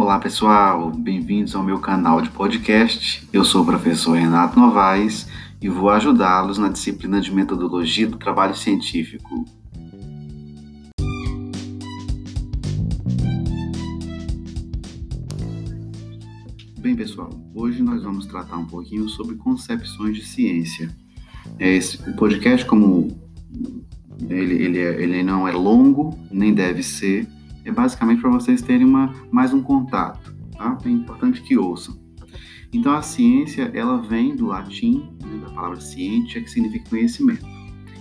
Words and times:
Olá 0.00 0.16
pessoal, 0.20 0.92
bem-vindos 0.92 1.56
ao 1.56 1.62
meu 1.64 1.80
canal 1.80 2.22
de 2.22 2.30
podcast. 2.30 3.28
Eu 3.32 3.44
sou 3.44 3.62
o 3.62 3.66
professor 3.66 4.12
Renato 4.12 4.56
Novaes 4.56 5.26
e 5.60 5.68
vou 5.68 5.90
ajudá-los 5.90 6.56
na 6.56 6.68
disciplina 6.68 7.20
de 7.20 7.34
metodologia 7.34 8.06
do 8.06 8.16
trabalho 8.16 8.54
científico. 8.54 9.44
Bem, 16.78 16.94
pessoal, 16.94 17.30
hoje 17.52 17.82
nós 17.82 18.00
vamos 18.00 18.24
tratar 18.26 18.56
um 18.56 18.66
pouquinho 18.66 19.08
sobre 19.08 19.34
concepções 19.34 20.16
de 20.16 20.24
ciência. 20.24 20.96
Esse, 21.58 22.08
o 22.08 22.14
podcast, 22.14 22.64
como 22.64 23.20
ele, 24.30 24.62
ele, 24.62 24.78
é, 24.78 25.02
ele 25.02 25.24
não 25.24 25.48
é 25.48 25.50
longo, 25.50 26.16
nem 26.30 26.54
deve 26.54 26.84
ser, 26.84 27.26
é 27.68 27.72
basicamente 27.72 28.20
para 28.20 28.30
vocês 28.30 28.62
terem 28.62 28.86
uma, 28.86 29.12
mais 29.30 29.52
um 29.52 29.62
contato, 29.62 30.34
tá? 30.56 30.78
É 30.84 30.88
importante 30.88 31.42
que 31.42 31.58
ouçam. 31.58 31.98
Então, 32.72 32.92
a 32.94 33.02
ciência, 33.02 33.70
ela 33.74 33.98
vem 33.98 34.36
do 34.36 34.46
latim, 34.46 35.16
né, 35.22 35.38
da 35.44 35.50
palavra 35.52 35.80
ciência, 35.80 36.40
que 36.40 36.50
significa 36.50 36.90
conhecimento. 36.90 37.46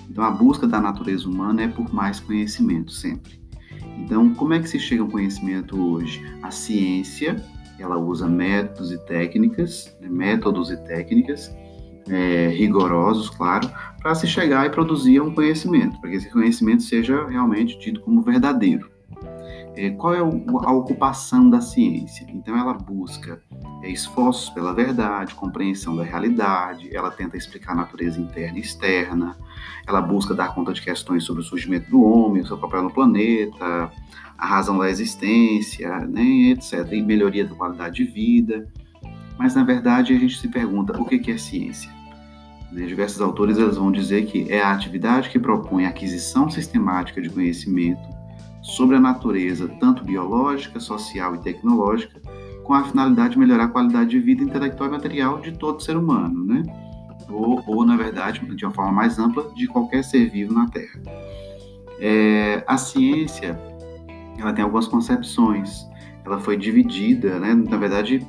Então, 0.10 0.24
a 0.24 0.32
busca 0.32 0.68
da 0.68 0.80
natureza 0.80 1.28
humana 1.28 1.64
é 1.64 1.68
por 1.68 1.94
mais 1.94 2.20
conhecimento, 2.20 2.92
sempre. 2.92 3.42
Então, 3.98 4.34
como 4.34 4.54
é 4.54 4.60
que 4.60 4.70
se 4.70 4.80
chega 4.80 5.02
ao 5.02 5.08
conhecimento 5.08 5.80
hoje? 5.80 6.24
A 6.42 6.52
ciência, 6.52 7.36
ela 7.80 7.98
usa 7.98 8.28
métodos 8.28 8.92
e 8.92 8.98
técnicas, 9.06 9.96
né, 10.02 10.10
métodos 10.10 10.70
e 10.72 10.78
técnicas 10.78 11.54
é, 12.10 12.48
rigorosos, 12.50 13.30
claro, 13.30 13.70
para 14.02 14.16
se 14.16 14.28
chegar 14.28 14.66
e 14.66 14.70
produzir 14.70 15.22
um 15.22 15.34
conhecimento, 15.34 16.00
para 16.00 16.10
que 16.10 16.16
esse 16.18 16.30
conhecimento 16.30 16.84
seja 16.84 17.26
realmente 17.28 17.78
tido 17.80 18.00
como 18.02 18.22
verdadeiro. 18.22 18.97
É, 19.78 19.92
qual 19.92 20.16
é 20.16 20.18
a 20.18 20.72
ocupação 20.72 21.48
da 21.48 21.62
ciência? 21.62 22.26
Então, 22.34 22.58
ela 22.58 22.74
busca 22.74 23.40
é, 23.84 23.90
esforços 23.92 24.50
pela 24.50 24.74
verdade, 24.74 25.36
compreensão 25.36 25.96
da 25.96 26.04
realidade, 26.04 26.90
ela 26.96 27.12
tenta 27.12 27.38
explicar 27.38 27.74
a 27.74 27.76
natureza 27.76 28.20
interna 28.20 28.58
e 28.58 28.62
externa, 28.62 29.38
ela 29.86 30.02
busca 30.02 30.34
dar 30.34 30.56
conta 30.56 30.74
de 30.74 30.82
questões 30.82 31.24
sobre 31.24 31.44
o 31.44 31.46
surgimento 31.46 31.92
do 31.92 32.02
homem, 32.02 32.42
o 32.42 32.48
seu 32.48 32.58
papel 32.58 32.82
no 32.82 32.92
planeta, 32.92 33.92
a 34.36 34.46
razão 34.48 34.80
da 34.80 34.90
existência, 34.90 36.00
né, 36.08 36.50
etc., 36.50 36.92
e 36.94 37.04
melhoria 37.04 37.46
da 37.46 37.54
qualidade 37.54 37.98
de 37.98 38.12
vida. 38.12 38.68
Mas, 39.38 39.54
na 39.54 39.64
verdade, 39.64 40.12
a 40.12 40.18
gente 40.18 40.40
se 40.40 40.48
pergunta 40.48 41.00
o 41.00 41.06
que 41.06 41.30
é 41.30 41.38
ciência? 41.38 41.92
Né, 42.72 42.88
diversos 42.88 43.22
autores 43.22 43.60
eles 43.60 43.78
vão 43.78 43.92
dizer 43.92 44.26
que 44.26 44.52
é 44.52 44.60
a 44.60 44.72
atividade 44.72 45.30
que 45.30 45.38
propõe 45.38 45.86
a 45.86 45.90
aquisição 45.90 46.50
sistemática 46.50 47.22
de 47.22 47.30
conhecimento 47.30 48.17
sobre 48.62 48.96
a 48.96 49.00
natureza, 49.00 49.68
tanto 49.80 50.04
biológica, 50.04 50.80
social 50.80 51.36
e 51.36 51.40
tecnológica, 51.40 52.20
com 52.64 52.74
a 52.74 52.84
finalidade 52.84 53.34
de 53.34 53.40
melhorar 53.40 53.66
a 53.66 53.70
qualidade 53.70 54.10
de 54.10 54.20
vida 54.20 54.44
intelectual 54.44 54.90
e 54.90 54.92
material 54.92 55.40
de 55.40 55.54
todo 55.54 55.82
ser 55.82 55.96
humano, 55.96 56.46
né? 56.46 56.64
Ou, 57.30 57.64
ou 57.66 57.86
na 57.86 57.96
verdade, 57.96 58.40
de 58.56 58.66
uma 58.66 58.74
forma 58.74 58.92
mais 58.92 59.18
ampla, 59.18 59.50
de 59.56 59.68
qualquer 59.68 60.04
ser 60.04 60.30
vivo 60.30 60.54
na 60.54 60.68
Terra. 60.68 61.02
É, 62.00 62.64
a 62.68 62.78
ciência, 62.78 63.60
ela 64.38 64.54
tem 64.54 64.64
algumas 64.64 64.88
concepções. 64.88 65.88
Ela 66.26 66.40
foi 66.40 66.58
dividida, 66.58 67.40
né? 67.40 67.54
Na 67.54 67.78
verdade, 67.78 68.26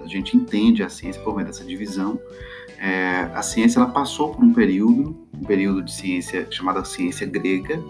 a 0.00 0.06
gente 0.06 0.36
entende 0.36 0.82
a 0.82 0.88
ciência 0.88 1.22
por 1.22 1.34
meio 1.34 1.46
dessa 1.46 1.64
divisão. 1.64 2.18
É, 2.78 3.30
a 3.34 3.42
ciência 3.42 3.78
ela 3.78 3.88
passou 3.88 4.34
por 4.34 4.44
um 4.44 4.52
período, 4.52 5.16
um 5.34 5.44
período 5.44 5.82
de 5.82 5.92
ciência 5.92 6.46
chamada 6.50 6.84
ciência 6.84 7.26
grega, 7.26 7.82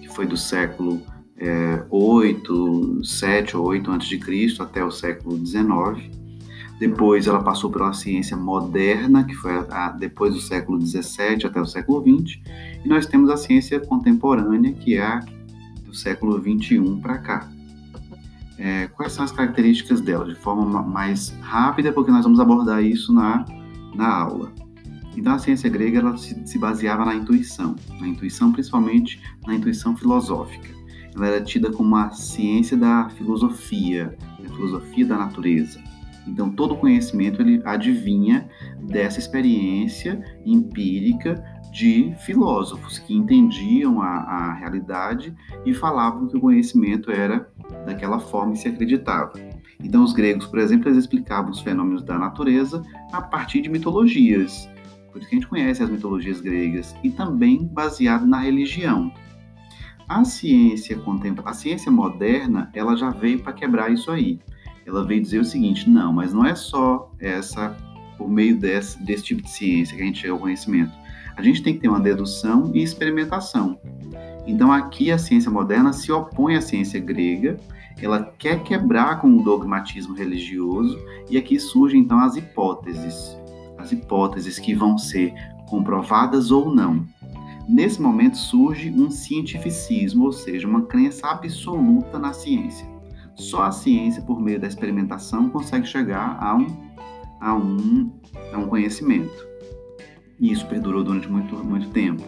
que 0.00 0.08
foi 0.08 0.26
do 0.26 0.36
século 0.36 1.00
é, 1.38 1.84
8, 1.90 3.04
7 3.04 3.56
ou 3.56 3.66
8 3.66 3.90
antes 3.90 4.08
de 4.08 4.18
Cristo 4.18 4.62
até 4.62 4.84
o 4.84 4.90
século 4.90 5.38
19. 5.38 6.10
Depois 6.78 7.26
ela 7.26 7.42
passou 7.42 7.70
pela 7.70 7.92
ciência 7.92 8.36
moderna, 8.36 9.24
que 9.24 9.34
foi 9.34 9.52
a, 9.52 9.86
a, 9.86 9.90
depois 9.90 10.34
do 10.34 10.40
século 10.40 10.78
17 10.78 11.46
até 11.46 11.60
o 11.60 11.66
século 11.66 12.02
20, 12.02 12.42
e 12.84 12.88
nós 12.88 13.06
temos 13.06 13.30
a 13.30 13.36
ciência 13.36 13.80
contemporânea, 13.80 14.72
que 14.72 14.96
é 14.96 15.02
a 15.02 15.20
do 15.84 15.94
século 15.94 16.38
21 16.40 17.00
para 17.00 17.18
cá. 17.18 17.48
É, 18.58 18.88
quais 18.88 19.12
são 19.12 19.24
as 19.24 19.32
características 19.32 20.00
dela? 20.00 20.26
De 20.26 20.34
forma 20.34 20.82
mais 20.82 21.30
rápida, 21.40 21.92
porque 21.92 22.10
nós 22.10 22.24
vamos 22.24 22.40
abordar 22.40 22.82
isso 22.82 23.12
na, 23.12 23.44
na 23.94 24.08
aula. 24.08 24.52
Então, 25.14 25.32
a 25.32 25.38
ciência 25.38 25.70
grega 25.70 26.00
ela 26.00 26.16
se, 26.16 26.46
se 26.46 26.58
baseava 26.58 27.04
na 27.06 27.14
intuição, 27.14 27.74
na 27.98 28.06
intuição 28.06 28.52
principalmente 28.52 29.20
na 29.46 29.54
intuição 29.54 29.96
filosófica 29.96 30.75
ela 31.16 31.26
era 31.26 31.40
tida 31.40 31.72
como 31.72 31.96
a 31.96 32.10
ciência 32.10 32.76
da 32.76 33.08
filosofia, 33.10 34.16
a 34.44 34.48
filosofia 34.48 35.06
da 35.06 35.16
natureza. 35.16 35.80
Então, 36.26 36.50
todo 36.50 36.76
conhecimento 36.76 37.40
ele 37.40 37.62
adivinha 37.64 38.48
dessa 38.82 39.18
experiência 39.18 40.22
empírica 40.44 41.42
de 41.72 42.14
filósofos 42.20 42.98
que 42.98 43.14
entendiam 43.14 44.00
a, 44.00 44.08
a 44.08 44.54
realidade 44.54 45.34
e 45.64 45.72
falavam 45.72 46.26
que 46.26 46.36
o 46.36 46.40
conhecimento 46.40 47.10
era 47.10 47.48
daquela 47.84 48.18
forma 48.18 48.54
e 48.54 48.56
se 48.56 48.68
acreditava. 48.68 49.34
Então, 49.82 50.02
os 50.02 50.12
gregos, 50.12 50.46
por 50.46 50.58
exemplo, 50.58 50.88
eles 50.88 50.98
explicavam 50.98 51.50
os 51.50 51.60
fenômenos 51.60 52.02
da 52.02 52.18
natureza 52.18 52.82
a 53.12 53.20
partir 53.20 53.60
de 53.60 53.68
mitologias. 53.68 54.68
Por 55.12 55.20
isso 55.20 55.28
que 55.28 55.36
a 55.36 55.38
gente 55.38 55.48
conhece 55.48 55.82
as 55.82 55.90
mitologias 55.90 56.40
gregas 56.40 56.94
e 57.04 57.10
também 57.10 57.66
baseado 57.66 58.26
na 58.26 58.40
religião. 58.40 59.12
A 60.08 60.24
ciência 60.24 60.96
contemporânea, 60.98 61.50
a 61.50 61.54
ciência 61.54 61.90
moderna, 61.90 62.70
ela 62.72 62.96
já 62.96 63.10
veio 63.10 63.40
para 63.42 63.52
quebrar 63.52 63.92
isso 63.92 64.10
aí. 64.10 64.38
Ela 64.86 65.04
veio 65.04 65.20
dizer 65.20 65.40
o 65.40 65.44
seguinte: 65.44 65.90
não, 65.90 66.12
mas 66.12 66.32
não 66.32 66.44
é 66.44 66.54
só 66.54 67.10
essa 67.18 67.76
por 68.16 68.30
meio 68.30 68.58
desse, 68.58 69.02
desse 69.04 69.24
tipo 69.24 69.42
de 69.42 69.50
ciência 69.50 69.96
que 69.96 70.02
a 70.02 70.06
gente 70.06 70.20
chega 70.20 70.32
ao 70.32 70.38
conhecimento. 70.38 70.92
A 71.36 71.42
gente 71.42 71.62
tem 71.62 71.74
que 71.74 71.80
ter 71.80 71.88
uma 71.88 72.00
dedução 72.00 72.70
e 72.72 72.82
experimentação. 72.82 73.78
Então 74.46 74.72
aqui 74.72 75.10
a 75.10 75.18
ciência 75.18 75.50
moderna 75.50 75.92
se 75.92 76.10
opõe 76.10 76.56
à 76.56 76.60
ciência 76.60 77.00
grega, 77.00 77.58
ela 78.00 78.22
quer 78.38 78.62
quebrar 78.62 79.20
com 79.20 79.36
o 79.36 79.42
dogmatismo 79.42 80.14
religioso 80.14 80.98
e 81.28 81.36
aqui 81.36 81.58
surgem 81.58 82.00
então 82.00 82.20
as 82.20 82.36
hipóteses, 82.36 83.36
as 83.76 83.90
hipóteses 83.90 84.58
que 84.58 84.74
vão 84.74 84.96
ser 84.96 85.34
comprovadas 85.68 86.50
ou 86.50 86.74
não. 86.74 87.06
Nesse 87.68 88.00
momento 88.00 88.36
surge 88.36 88.90
um 88.90 89.10
cientificismo, 89.10 90.24
ou 90.26 90.32
seja, 90.32 90.68
uma 90.68 90.82
crença 90.82 91.26
absoluta 91.26 92.18
na 92.18 92.32
ciência. 92.32 92.86
Só 93.34 93.64
a 93.64 93.72
ciência, 93.72 94.22
por 94.22 94.40
meio 94.40 94.60
da 94.60 94.68
experimentação, 94.68 95.50
consegue 95.50 95.86
chegar 95.86 96.38
a 96.40 96.54
um, 96.54 96.66
a 97.40 97.54
um, 97.54 98.12
a 98.52 98.58
um 98.58 98.68
conhecimento. 98.68 99.46
E 100.38 100.52
isso 100.52 100.66
perdurou 100.66 101.02
durante 101.02 101.28
muito, 101.28 101.56
muito 101.64 101.90
tempo. 101.90 102.22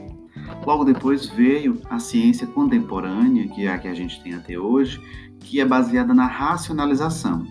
Logo 0.67 0.85
depois 0.85 1.27
veio 1.27 1.81
a 1.89 1.99
ciência 1.99 2.47
contemporânea, 2.47 3.49
que 3.49 3.67
é 3.67 3.73
a 3.73 3.79
que 3.79 3.89
a 3.89 3.95
gente 3.95 4.23
tem 4.23 4.35
até 4.35 4.59
hoje, 4.59 5.01
que 5.41 5.61
é 5.61 5.65
baseada 5.65 6.13
na 6.13 6.27
racionalização, 6.27 7.47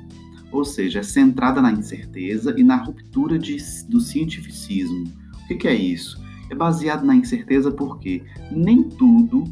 ou 0.52 0.66
seja, 0.66 1.00
é 1.00 1.04
centrada 1.04 1.62
na 1.62 1.72
incerteza 1.72 2.54
e 2.58 2.64
na 2.64 2.76
ruptura 2.76 3.40
de, 3.40 3.58
do 3.88 4.00
cientificismo. 4.00 5.06
O 5.44 5.48
que, 5.48 5.56
que 5.56 5.68
é 5.68 5.74
isso? 5.74 6.27
É 6.50 6.56
baseado 6.56 7.06
na 7.06 7.16
incerteza 7.16 7.72
porque 7.72 8.24
nem 8.52 8.84
tudo 8.84 9.44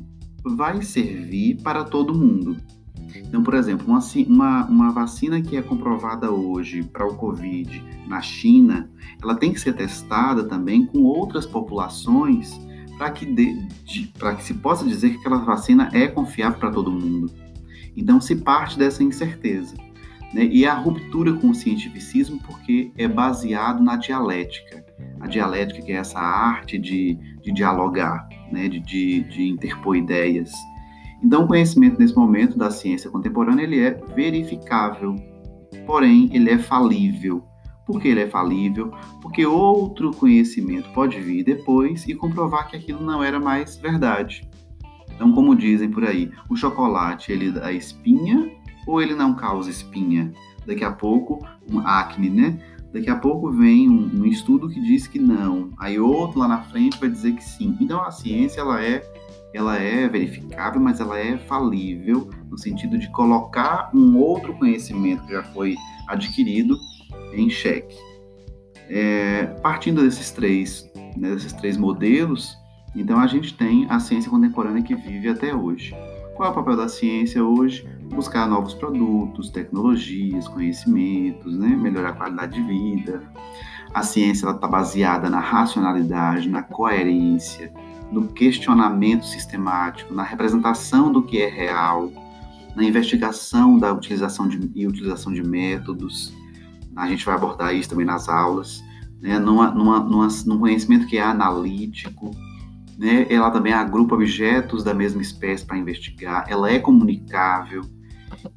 vai 0.43 0.81
servir 0.81 1.61
para 1.61 1.83
todo 1.83 2.13
mundo. 2.13 2.57
Então, 3.15 3.41
por 3.41 3.53
exemplo, 3.53 3.87
uma, 3.87 3.99
uma, 4.27 4.65
uma 4.65 4.91
vacina 4.91 5.41
que 5.41 5.57
é 5.57 5.61
comprovada 5.61 6.31
hoje 6.31 6.83
para 6.83 7.05
o 7.05 7.15
Covid 7.15 7.83
na 8.07 8.21
China, 8.21 8.89
ela 9.21 9.35
tem 9.35 9.51
que 9.51 9.59
ser 9.59 9.73
testada 9.73 10.43
também 10.43 10.85
com 10.85 11.03
outras 11.03 11.45
populações 11.45 12.59
para 12.97 13.11
que, 13.11 13.25
que 13.25 14.43
se 14.43 14.53
possa 14.53 14.85
dizer 14.85 15.11
que 15.11 15.17
aquela 15.17 15.39
vacina 15.39 15.89
é 15.91 16.07
confiável 16.07 16.59
para 16.59 16.71
todo 16.71 16.91
mundo. 16.91 17.31
Então, 17.95 18.21
se 18.21 18.35
parte 18.35 18.77
dessa 18.77 19.03
incerteza. 19.03 19.75
Né? 20.33 20.45
E 20.45 20.65
a 20.65 20.73
ruptura 20.73 21.33
com 21.33 21.49
o 21.49 21.55
cientificismo, 21.55 22.39
porque 22.45 22.91
é 22.97 23.07
baseado 23.07 23.81
na 23.83 23.95
dialética 23.95 24.84
a 25.19 25.27
dialética, 25.27 25.81
que 25.81 25.91
é 25.91 25.95
essa 25.95 26.19
arte 26.19 26.77
de, 26.77 27.17
de 27.41 27.51
dialogar, 27.51 28.27
né, 28.51 28.67
de, 28.67 28.79
de, 28.79 29.21
de 29.23 29.49
interpor 29.49 29.95
ideias. 29.95 30.51
Então, 31.23 31.45
o 31.45 31.47
conhecimento 31.47 31.99
nesse 31.99 32.15
momento 32.15 32.57
da 32.57 32.69
ciência 32.69 33.09
contemporânea 33.09 33.63
ele 33.63 33.79
é 33.79 33.91
verificável, 34.15 35.15
porém 35.85 36.29
ele 36.33 36.49
é 36.49 36.57
falível. 36.57 37.43
Por 37.85 38.01
que 38.01 38.07
ele 38.07 38.21
é 38.21 38.27
falível? 38.27 38.91
Porque 39.21 39.45
outro 39.45 40.11
conhecimento 40.11 40.89
pode 40.93 41.19
vir 41.19 41.43
depois 41.43 42.07
e 42.07 42.15
comprovar 42.15 42.67
que 42.67 42.75
aquilo 42.75 43.03
não 43.03 43.23
era 43.23 43.39
mais 43.39 43.77
verdade. 43.77 44.47
Então, 45.15 45.31
como 45.31 45.55
dizem 45.55 45.89
por 45.89 46.03
aí, 46.03 46.31
o 46.49 46.55
chocolate 46.55 47.31
ele 47.31 47.51
dá 47.51 47.71
espinha 47.71 48.51
ou 48.85 49.01
ele 49.01 49.15
não 49.15 49.35
causa 49.35 49.69
espinha? 49.69 50.33
Daqui 50.65 50.83
a 50.83 50.91
pouco, 50.91 51.45
um 51.71 51.79
acne, 51.79 52.29
né? 52.29 52.59
Daqui 52.95 53.09
a 53.09 53.17
pouco 53.17 53.51
vem 53.51 53.89
um, 53.89 54.21
um, 54.21 54.25
estudo 54.25 54.69
que 54.69 54.79
diz 54.79 55.05
que 55.05 55.19
não, 55.19 55.71
aí 55.77 55.99
outro 55.99 56.39
lá 56.39 56.47
na 56.47 56.61
frente 56.61 56.97
vai 56.97 57.09
dizer 57.09 57.33
que 57.33 57.43
sim. 57.43 57.75
Então 57.81 58.01
a 58.01 58.09
ciência 58.09 58.61
ela 58.61 58.81
é 58.81 59.03
ela 59.53 59.75
é 59.75 60.07
verificável, 60.07 60.79
mas 60.79 61.01
ela 61.01 61.19
é 61.19 61.37
falível 61.37 62.29
no 62.49 62.57
sentido 62.57 62.97
de 62.97 63.11
colocar 63.11 63.91
um 63.93 64.17
outro 64.17 64.53
conhecimento 64.53 65.25
que 65.25 65.33
já 65.33 65.43
foi 65.43 65.75
adquirido 66.07 66.77
em 67.33 67.49
xeque. 67.49 67.97
É, 68.87 69.45
partindo 69.61 70.01
desses 70.01 70.31
três, 70.31 70.89
né, 71.17 71.31
desses 71.31 71.51
três 71.51 71.75
modelos, 71.75 72.57
então 72.95 73.19
a 73.19 73.27
gente 73.27 73.57
tem 73.57 73.85
a 73.89 73.99
ciência 73.99 74.31
contemporânea 74.31 74.81
que 74.81 74.95
vive 74.95 75.27
até 75.27 75.53
hoje. 75.53 75.93
Qual 76.33 76.47
é 76.47 76.51
o 76.51 76.55
papel 76.55 76.77
da 76.77 76.87
ciência 76.87 77.43
hoje? 77.43 77.85
Buscar 78.09 78.47
novos 78.47 78.73
produtos, 78.73 79.49
tecnologias, 79.49 80.47
conhecimentos, 80.47 81.57
né? 81.57 81.67
melhorar 81.67 82.09
a 82.09 82.13
qualidade 82.13 82.53
de 82.53 82.61
vida. 82.61 83.23
A 83.93 84.03
ciência 84.03 84.49
está 84.49 84.67
baseada 84.67 85.29
na 85.29 85.39
racionalidade, 85.39 86.49
na 86.49 86.61
coerência, 86.61 87.73
no 88.11 88.27
questionamento 88.27 89.25
sistemático, 89.25 90.13
na 90.13 90.23
representação 90.23 91.11
do 91.11 91.23
que 91.23 91.41
é 91.41 91.49
real, 91.49 92.11
na 92.75 92.83
investigação 92.83 93.77
da 93.77 93.91
utilização 93.93 94.47
de, 94.47 94.71
e 94.75 94.85
utilização 94.85 95.33
de 95.33 95.43
métodos. 95.43 96.33
A 96.95 97.07
gente 97.07 97.25
vai 97.25 97.35
abordar 97.35 97.73
isso 97.73 97.89
também 97.89 98.05
nas 98.05 98.29
aulas, 98.29 98.83
né? 99.21 99.39
numa, 99.39 99.71
numa, 99.71 99.99
numa, 99.99 100.27
num 100.45 100.59
conhecimento 100.59 101.07
que 101.07 101.17
é 101.17 101.23
analítico, 101.23 102.31
né? 102.97 103.25
Ela 103.29 103.51
também 103.51 103.73
agrupa 103.73 104.15
objetos 104.15 104.83
da 104.83 104.93
mesma 104.93 105.21
espécie 105.21 105.65
para 105.65 105.77
investigar, 105.77 106.45
ela 106.47 106.69
é 106.69 106.79
comunicável. 106.79 107.81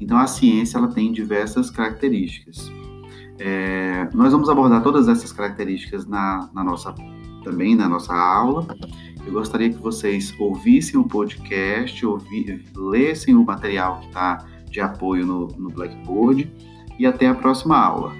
Então, 0.00 0.18
a 0.18 0.26
ciência 0.26 0.78
ela 0.78 0.88
tem 0.88 1.12
diversas 1.12 1.70
características. 1.70 2.70
É, 3.38 4.08
nós 4.12 4.32
vamos 4.32 4.48
abordar 4.48 4.82
todas 4.82 5.06
essas 5.08 5.32
características 5.32 6.06
na, 6.06 6.50
na, 6.52 6.64
nossa 6.64 6.94
também 7.44 7.76
na 7.76 7.88
nossa 7.88 8.12
aula. 8.12 8.66
Eu 9.24 9.32
gostaria 9.32 9.70
que 9.70 9.78
vocês 9.78 10.34
ouvissem 10.40 10.98
o 10.98 11.04
podcast, 11.04 12.04
ouvi, 12.04 12.64
lessem 12.74 13.36
o 13.36 13.44
material 13.44 14.00
que 14.00 14.06
está 14.06 14.44
de 14.70 14.80
apoio 14.80 15.24
no, 15.24 15.46
no 15.48 15.70
Blackboard 15.70 16.50
e 16.98 17.06
até 17.06 17.28
a 17.28 17.34
próxima 17.34 17.78
aula. 17.78 18.12